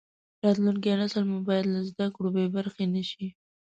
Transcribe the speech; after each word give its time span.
راتلونکی 0.43 0.91
نسل 1.01 1.23
مو 1.29 1.37
باید 1.47 1.65
له 1.73 1.79
زده 1.89 2.07
کړو 2.15 2.29
بې 2.35 2.45
برخې 2.55 2.85
نشي. 2.93 3.27